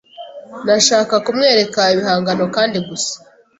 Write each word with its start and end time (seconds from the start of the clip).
Nashaka 0.65 1.13
kumwereka 1.25 1.81
ibihangano 1.93 2.43
kandi 2.55 2.77
gusa 2.87 3.15